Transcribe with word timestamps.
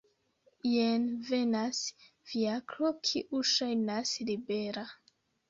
Jen 0.69 1.03
venas 1.27 1.81
fiakro 2.31 2.91
kiu 3.11 3.43
ŝajnas 3.53 4.17
libera. 4.33 4.89